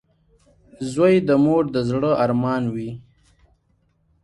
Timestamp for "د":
1.27-1.29, 1.73-1.75